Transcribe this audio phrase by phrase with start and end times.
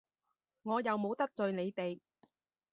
[0.63, 1.99] 我又冇得罪你哋！